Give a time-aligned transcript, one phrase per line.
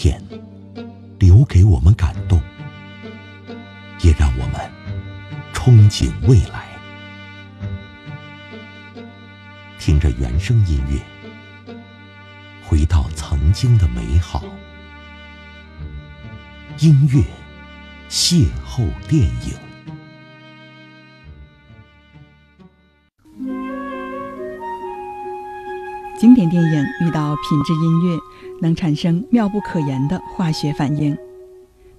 [0.00, 0.22] 片，
[1.18, 2.40] 留给我们感动，
[4.00, 4.70] 也让我们
[5.52, 6.68] 憧憬未来。
[9.80, 11.74] 听着原声音乐，
[12.62, 14.44] 回到曾经的美好。
[16.78, 17.20] 音乐
[18.08, 19.67] 邂逅电影。
[26.18, 28.18] 经典电影遇到品质音乐，
[28.60, 31.16] 能产生妙不可言的化学反应，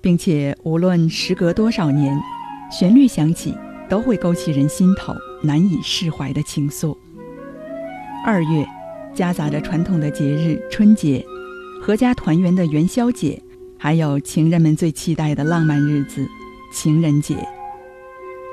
[0.00, 2.20] 并且无论时隔多少年，
[2.68, 3.54] 旋律响起
[3.88, 6.96] 都会勾起人心头难以释怀的情愫。
[8.26, 8.66] 二月，
[9.14, 11.24] 夹杂着传统的节日春节、
[11.86, 13.40] 阖家团圆的元宵节，
[13.78, 16.26] 还有情人们最期待的浪漫日子——
[16.74, 17.36] 情人节。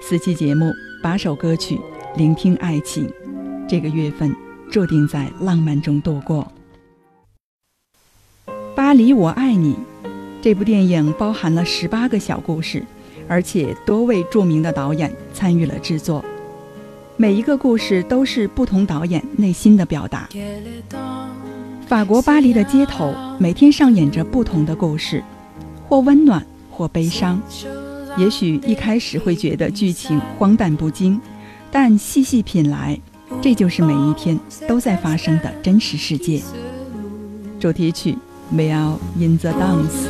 [0.00, 1.80] 四期节目，八首歌曲，
[2.16, 3.10] 聆听爱情。
[3.68, 4.47] 这个月份。
[4.70, 6.46] 注定在浪漫中度过。
[8.74, 9.74] 《巴黎我爱你》
[10.40, 12.84] 这部电影包含了十八个小故事，
[13.26, 16.24] 而且多位著名的导演参与了制作。
[17.16, 20.28] 每一个故事都是不同导演内心的表达。
[21.86, 25.24] 法国巴黎的街头每天上演着不同的故事，
[25.88, 27.42] 或温暖，或悲伤。
[28.16, 31.20] 也许一开始会觉得剧情荒诞不经，
[31.70, 32.98] 但细细品来。
[33.42, 36.42] 这就是每一天都在发生的真实世界。
[37.60, 38.16] 主题曲
[38.54, 40.08] 《Meow in the Dance》。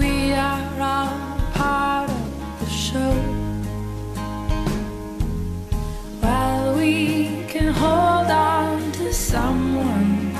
[0.00, 3.12] We are all part of the show.
[6.22, 10.32] While we can hold on to someone,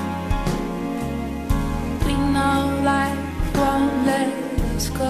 [2.06, 4.32] we know life won't let
[4.76, 5.09] us go.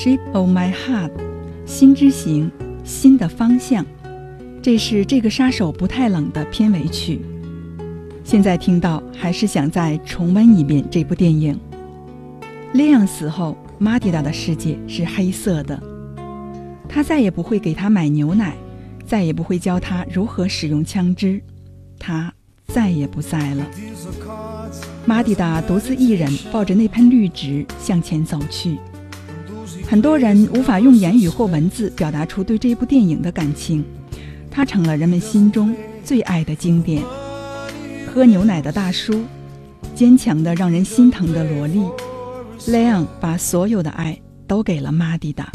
[0.00, 1.10] Shape of my heart，
[1.66, 2.48] 心之行，
[2.84, 3.84] 心的方向。
[4.62, 7.20] 这是这个杀手不太冷的片尾曲。
[8.22, 11.58] 现在听到，还是想再重温一遍这部电影。
[12.74, 15.82] Leon 死后，玛蒂达的世界是黑色的。
[16.88, 18.56] 他再也不会给他买牛奶，
[19.04, 21.42] 再也不会教他如何使用枪支。
[21.98, 22.32] 他
[22.68, 23.66] 再也不在了。
[25.04, 28.78] 马蒂达独自一人抱着那盆绿植向前走去。
[29.88, 33.82] 很多人无法用言语或文字表达出对这部电影的感情，
[34.50, 35.74] 它成了人们心中
[36.04, 37.02] 最爱的经典。
[38.06, 39.24] 喝牛奶的大叔，
[39.94, 41.80] 坚强的让人心疼的萝莉，
[42.66, 45.50] 莱昂把所有的爱都给了马蒂达。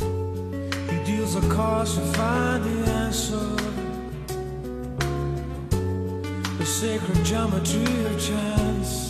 [6.84, 9.03] sacred geometry of chance,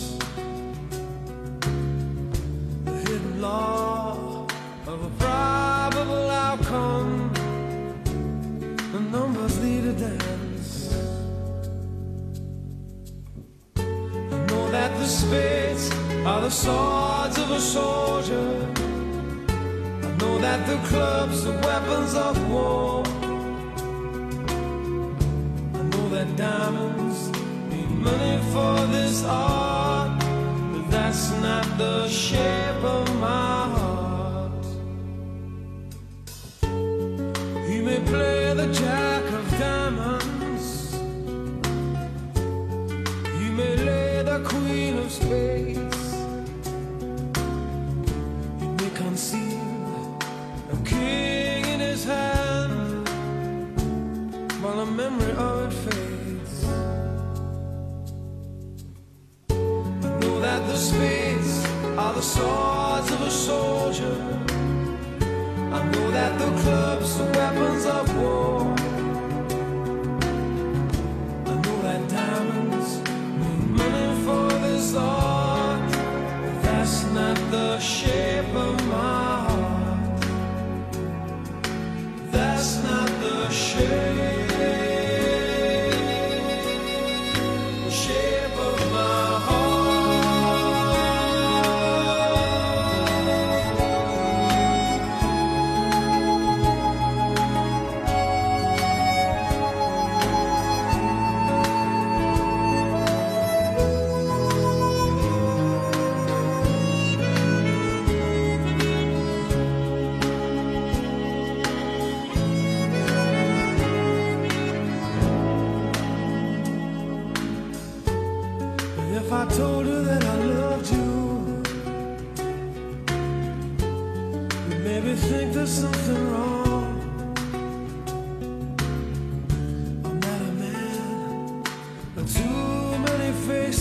[16.26, 18.72] are the swords of a soldier.
[20.02, 23.02] I know that the clubs are weapons of war.
[25.78, 27.34] I know that diamonds
[28.04, 30.18] money for this art,
[30.72, 34.64] but that's not the shape of my heart.
[37.68, 40.94] He may play the jack of diamonds,
[43.38, 45.83] he may lay the queen of spades,
[62.14, 64.16] the swords of a soldier.
[65.72, 68.83] I know that the clubs are weapons of war.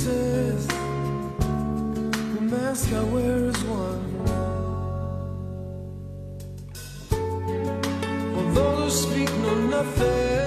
[0.03, 4.03] faces The mask I wear is one.
[8.35, 10.42] Although those speak no nothing.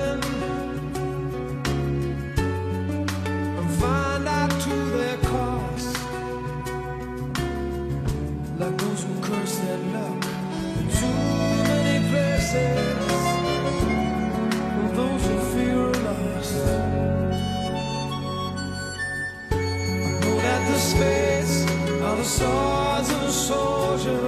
[20.76, 21.64] his face
[22.02, 24.24] are the swords of a soldier.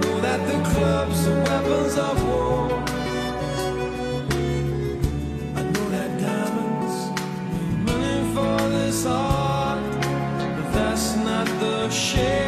[0.00, 2.68] Know that the clubs are weapons of war.
[5.58, 6.96] I know that diamonds
[7.86, 9.82] money for this art,
[10.56, 12.43] but that's not the shape.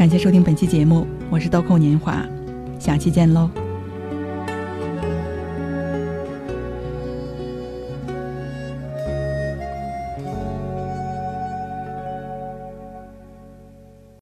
[0.00, 2.26] 感谢收听本期节目，我是豆蔻年华，
[2.78, 3.50] 下期见喽。